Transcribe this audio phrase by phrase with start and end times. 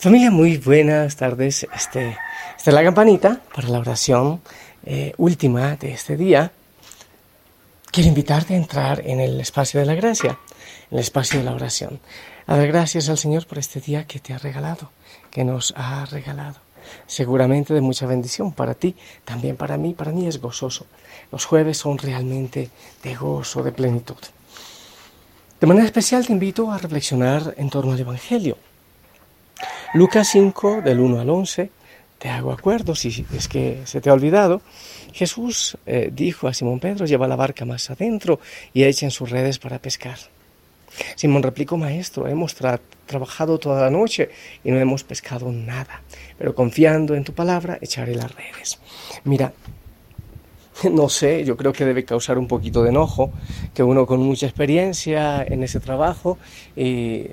[0.00, 1.66] Familia, muy buenas tardes.
[1.74, 2.16] Este,
[2.56, 4.40] esta es la campanita para la oración
[4.86, 6.52] eh, última de este día.
[7.90, 10.38] Quiero invitarte a entrar en el espacio de la gracia,
[10.92, 11.98] en el espacio de la oración.
[12.46, 14.92] A dar gracias al Señor por este día que te ha regalado,
[15.32, 16.60] que nos ha regalado.
[17.08, 20.86] Seguramente de mucha bendición para ti, también para mí, para mí es gozoso.
[21.32, 22.70] Los jueves son realmente
[23.02, 24.14] de gozo, de plenitud.
[25.60, 28.58] De manera especial te invito a reflexionar en torno al Evangelio.
[29.94, 31.70] Lucas 5, del 1 al 11,
[32.18, 34.60] te hago acuerdo, si es que se te ha olvidado,
[35.12, 38.40] Jesús eh, dijo a Simón Pedro, lleva la barca más adentro
[38.74, 40.18] y echen sus redes para pescar.
[41.14, 44.30] Simón replicó, maestro, hemos trabajado toda la noche
[44.64, 46.02] y no hemos pescado nada,
[46.36, 48.78] pero confiando en tu palabra echaré las redes.
[49.24, 49.52] Mira,
[50.90, 53.32] no sé, yo creo que debe causar un poquito de enojo
[53.74, 56.38] que uno con mucha experiencia en ese trabajo
[56.76, 57.26] y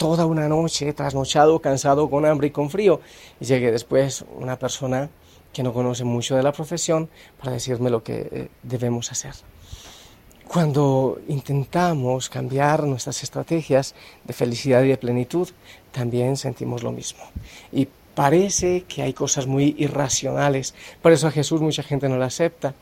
[0.00, 3.02] toda una noche trasnochado, cansado, con hambre y con frío,
[3.38, 5.10] y llegue después una persona
[5.52, 9.34] que no conoce mucho de la profesión para decirme lo que eh, debemos hacer.
[10.48, 15.50] Cuando intentamos cambiar nuestras estrategias de felicidad y de plenitud,
[15.92, 17.20] también sentimos lo mismo.
[17.70, 20.74] Y parece que hay cosas muy irracionales.
[21.02, 22.74] Por eso a Jesús mucha gente no lo acepta,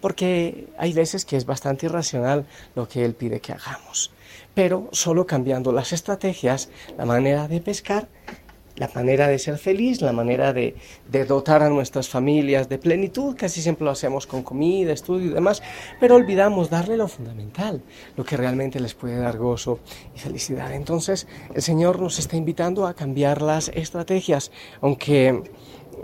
[0.00, 4.12] porque hay veces que es bastante irracional lo que Él pide que hagamos.
[4.54, 8.08] Pero solo cambiando las estrategias, la manera de pescar,
[8.80, 10.74] la manera de ser feliz, la manera de,
[11.28, 15.62] dotar a nuestras familias de plenitud, casi siempre lo hacemos con comida, estudio y demás,
[16.00, 17.82] pero olvidamos darle lo fundamental,
[18.16, 19.80] lo que realmente les puede dar gozo
[20.16, 20.72] y felicidad.
[20.72, 24.50] Entonces, el Señor nos está invitando a cambiar las estrategias,
[24.80, 25.42] aunque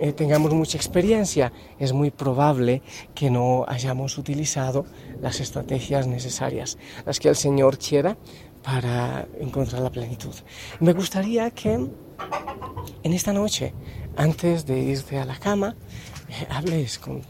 [0.00, 2.82] eh, tengamos mucha experiencia, es muy probable
[3.14, 4.84] que no hayamos utilizado
[5.20, 8.16] las estrategias necesarias, las que el Señor quiera
[8.62, 10.34] para encontrar la plenitud.
[10.80, 11.74] Me gustaría que
[13.02, 13.72] en esta noche,
[14.16, 15.76] antes de irte a la cama,
[16.28, 17.22] eh, hables con,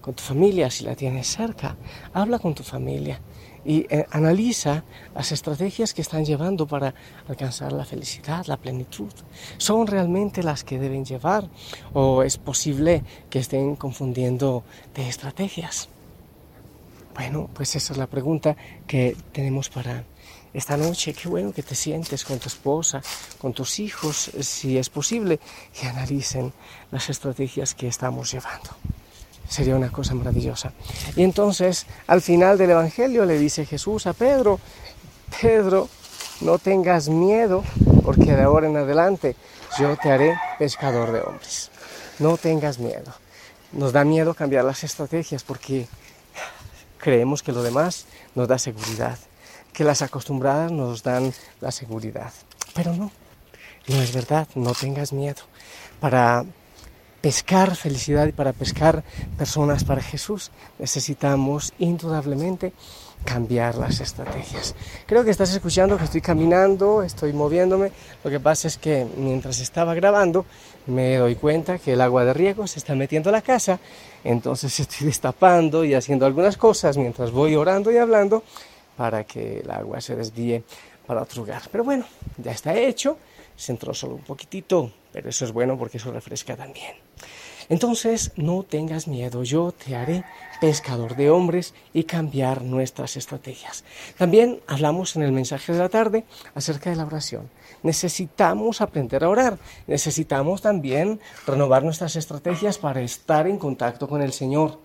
[0.00, 1.76] tu familia, si la tienes cerca,
[2.12, 3.20] habla con tu familia
[3.64, 6.94] y eh, analiza las estrategias que están llevando para
[7.28, 9.12] alcanzar la felicidad, la plenitud.
[9.56, 11.48] ¿Son realmente las que deben llevar
[11.92, 14.64] o es posible que estén confundiendo
[14.94, 15.88] de estrategias?
[17.14, 20.04] Bueno, pues esa es la pregunta que tenemos para
[20.52, 23.02] esta noche, qué bueno que te sientes con tu esposa,
[23.38, 25.40] con tus hijos, si es posible,
[25.82, 26.52] y analicen
[26.90, 28.70] las estrategias que estamos llevando.
[29.48, 30.72] Sería una cosa maravillosa.
[31.16, 34.58] Y entonces, al final del Evangelio le dice Jesús a Pedro,
[35.40, 35.88] Pedro,
[36.40, 37.62] no tengas miedo,
[38.04, 39.36] porque de ahora en adelante
[39.78, 41.70] yo te haré pescador de hombres.
[42.18, 43.12] No tengas miedo.
[43.72, 45.86] Nos da miedo cambiar las estrategias porque
[46.98, 49.18] creemos que lo demás nos da seguridad
[49.74, 52.32] que las acostumbradas nos dan la seguridad.
[52.74, 53.10] Pero no,
[53.88, 55.42] no es verdad, no tengas miedo.
[56.00, 56.44] Para
[57.24, 59.02] pescar felicidad y para pescar
[59.38, 62.74] personas para Jesús necesitamos indudablemente
[63.24, 64.74] cambiar las estrategias.
[65.06, 67.92] Creo que estás escuchando que estoy caminando, estoy moviéndome.
[68.22, 70.44] Lo que pasa es que mientras estaba grabando
[70.86, 73.80] me doy cuenta que el agua de riego se está metiendo a la casa,
[74.22, 78.42] entonces estoy destapando y haciendo algunas cosas mientras voy orando y hablando
[78.98, 80.62] para que el agua se desvíe
[81.06, 81.62] para otro lugar.
[81.72, 82.04] Pero bueno,
[82.36, 83.16] ya está hecho,
[83.56, 86.96] se entró solo un poquitito, pero eso es bueno porque eso refresca también.
[87.68, 90.24] Entonces, no tengas miedo, yo te haré
[90.60, 93.84] pescador de hombres y cambiar nuestras estrategias.
[94.18, 97.48] También hablamos en el mensaje de la tarde acerca de la oración.
[97.82, 104.32] Necesitamos aprender a orar, necesitamos también renovar nuestras estrategias para estar en contacto con el
[104.32, 104.83] Señor.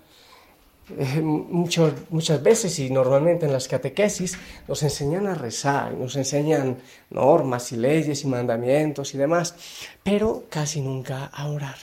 [0.98, 4.38] Eh, muchas veces y normalmente en las catequesis
[4.68, 6.78] nos enseñan a rezar, nos enseñan
[7.10, 9.56] normas y leyes y mandamientos y demás,
[10.04, 11.78] pero casi nunca a orar.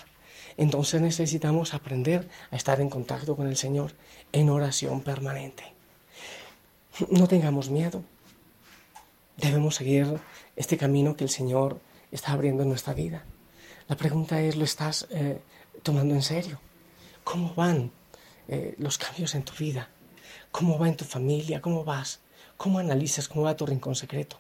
[0.56, 3.92] Entonces necesitamos aprender a estar en contacto con el Señor
[4.32, 5.64] en oración permanente.
[7.10, 8.02] No tengamos miedo.
[9.36, 10.18] Debemos seguir
[10.56, 11.78] este camino que el Señor
[12.10, 13.22] está abriendo en nuestra vida.
[13.86, 15.38] La pregunta es, ¿lo estás eh,
[15.82, 16.58] tomando en serio?
[17.22, 17.90] ¿Cómo van
[18.48, 19.88] eh, los cambios en tu vida.
[20.50, 21.60] ¿Cómo va en tu familia?
[21.60, 22.20] ¿Cómo vas?
[22.56, 24.38] ¿Cómo analizas cómo va tu rincón secreto?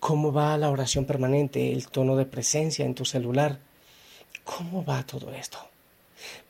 [0.00, 3.58] ¿Cómo va la oración permanente, el tono de presencia en tu celular?
[4.44, 5.58] ¿Cómo va todo esto?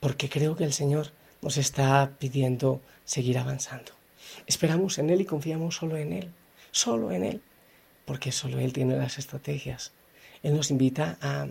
[0.00, 1.12] Porque creo que el Señor
[1.43, 3.93] nos está pidiendo seguir avanzando.
[4.47, 6.32] Esperamos en Él y confiamos solo en Él,
[6.70, 7.43] solo en Él,
[8.05, 9.93] porque solo Él tiene las estrategias.
[10.43, 11.49] Él nos invita a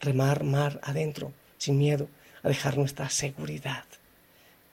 [0.00, 2.08] remar mar adentro, sin miedo,
[2.42, 3.84] a dejar nuestra seguridad,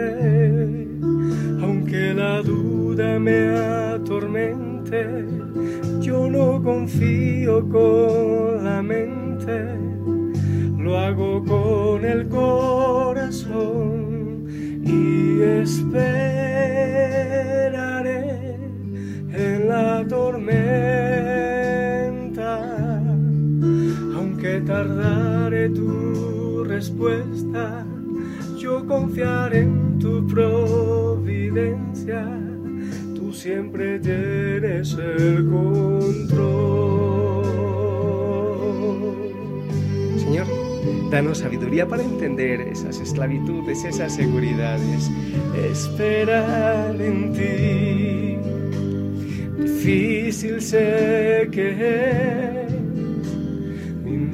[1.61, 3.57] aunque la duda me
[3.95, 5.25] atormente,
[5.99, 9.65] yo no confío con la mente,
[10.77, 14.45] lo hago con el corazón
[14.83, 16.35] y esperaré
[19.33, 20.64] en la tormenta,
[24.65, 27.85] tardare tu respuesta,
[28.57, 32.27] yo confiaré en tu providencia,
[33.15, 37.45] tú siempre tienes el control.
[40.17, 40.47] Señor,
[41.11, 45.09] Danos sabiduría para entender esas esclavitudes, esas seguridades.
[45.71, 48.37] Esperar en ti.
[49.63, 52.84] Difícil sé que es.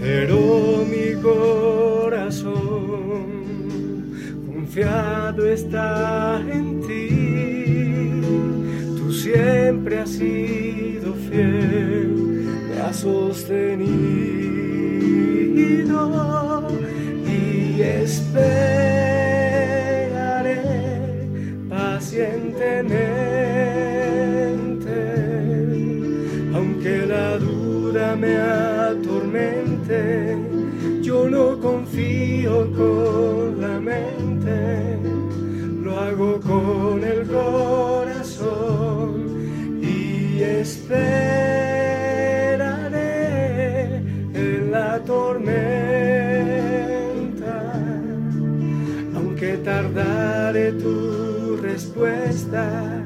[0.00, 2.54] Pero mi corazón
[4.46, 7.36] confiado está en ti
[9.26, 12.14] siempre has sido fiel,
[12.68, 13.96] me has sostenido
[17.26, 18.95] y esperaré
[51.76, 53.04] respuesta,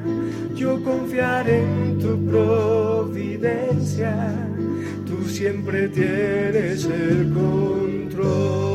[0.55, 4.15] yo confiaré en tu providencia,
[5.05, 8.70] tú siempre tienes el control.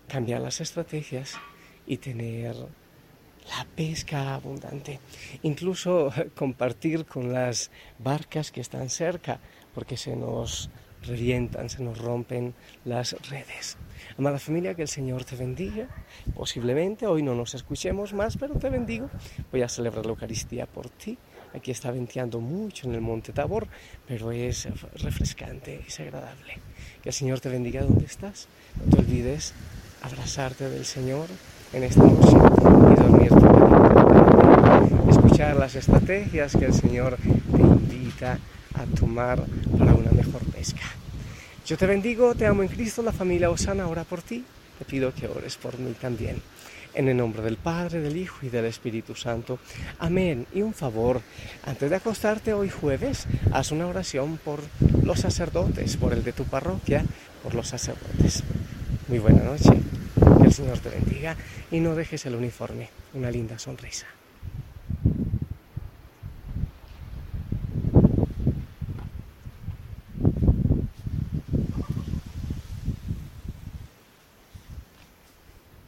[0.07, 1.36] cambiar las estrategias
[1.88, 5.00] y tener la pesca abundante,
[5.43, 9.39] incluso compartir con las barcas que están cerca,
[9.74, 10.69] porque se nos
[11.07, 13.77] revientan, se nos rompen las redes.
[14.17, 15.88] Amada familia, que el Señor te bendiga.
[16.33, 19.09] Posiblemente hoy no nos escuchemos más, pero te bendigo.
[19.51, 21.17] Voy a celebrar la Eucaristía por ti.
[21.53, 23.67] Aquí está venteando mucho en el monte Tabor,
[24.07, 24.67] pero es
[25.01, 26.59] refrescante, es agradable.
[27.01, 28.47] Que el Señor te bendiga donde estás.
[28.83, 29.53] No te olvides
[30.01, 31.27] abrazarte del Señor
[31.74, 33.45] en esta noche y dormirte.
[35.09, 38.39] Escuchar las estrategias que el Señor te invita
[38.74, 39.43] a tomar
[39.77, 39.95] para
[40.25, 40.82] mejor pesca.
[41.65, 44.44] Yo te bendigo, te amo en Cristo, la familia Osana ora por ti.
[44.77, 46.41] Te pido que ores por mí también.
[46.94, 49.60] En el nombre del Padre, del Hijo y del Espíritu Santo.
[50.00, 50.48] Amén.
[50.53, 51.22] Y un favor,
[51.65, 54.62] antes de acostarte hoy jueves, haz una oración por
[55.03, 57.03] los sacerdotes, por el de tu parroquia,
[57.44, 58.44] por los sacerdotes.
[59.08, 59.72] Muy buena noche.
[60.39, 61.36] Que el Señor te bendiga
[61.72, 62.89] y no dejes el uniforme.
[63.13, 64.08] Una linda sonrisa.